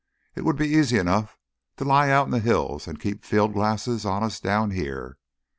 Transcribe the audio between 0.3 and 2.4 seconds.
It would be easy enough to lie out in the